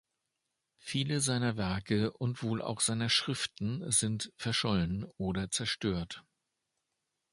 Viele 0.79 1.19
seiner 1.21 1.57
Werke 1.57 2.11
und 2.11 2.41
wohl 2.41 2.63
auch 2.63 2.81
seiner 2.81 3.07
Schriften 3.07 3.91
sind 3.91 4.33
verschollen 4.35 5.03
oder 5.19 5.51
zerstört. 5.51 6.23